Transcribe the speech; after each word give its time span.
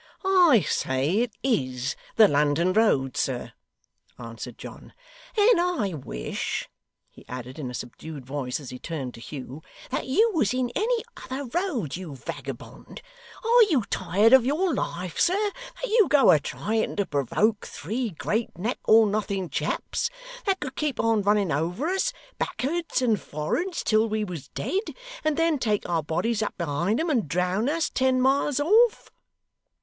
'I 0.25 0.65
say 0.67 1.17
it 1.19 1.31
IS 1.43 1.95
the 2.15 2.27
London 2.27 2.73
road, 2.73 3.15
sir,' 3.15 3.53
answered 4.17 4.57
John. 4.57 4.93
'And 5.37 5.61
I 5.61 5.93
wish,' 5.93 6.67
he 7.11 7.23
added 7.29 7.59
in 7.59 7.69
a 7.69 7.75
subdued 7.75 8.25
voice, 8.25 8.59
as 8.59 8.71
he 8.71 8.79
turned 8.79 9.13
to 9.13 9.19
Hugh, 9.19 9.61
'that 9.91 10.07
you 10.07 10.31
was 10.33 10.55
in 10.55 10.71
any 10.75 11.03
other 11.23 11.43
road, 11.53 11.95
you 11.97 12.15
vagabond. 12.15 13.03
Are 13.43 13.63
you 13.69 13.83
tired 13.91 14.33
of 14.33 14.43
your 14.43 14.73
life, 14.73 15.19
sir, 15.19 15.35
that 15.35 15.85
you 15.87 16.07
go 16.09 16.31
a 16.31 16.39
trying 16.39 16.95
to 16.95 17.05
provoke 17.05 17.67
three 17.67 18.09
great 18.09 18.57
neck 18.57 18.79
or 18.85 19.05
nothing 19.05 19.49
chaps, 19.51 20.09
that 20.47 20.59
could 20.59 20.75
keep 20.75 20.99
on 20.99 21.21
running 21.21 21.51
over 21.51 21.87
us, 21.89 22.11
back'ards 22.39 23.03
and 23.03 23.21
for'ards, 23.21 23.83
till 23.83 24.09
we 24.09 24.23
was 24.23 24.47
dead, 24.47 24.81
and 25.23 25.37
then 25.37 25.59
take 25.59 25.87
our 25.87 26.01
bodies 26.01 26.41
up 26.41 26.57
behind 26.57 26.99
'em, 26.99 27.11
and 27.11 27.27
drown 27.27 27.69
us 27.69 27.87
ten 27.87 28.19
miles 28.19 28.59
off? 28.59 29.11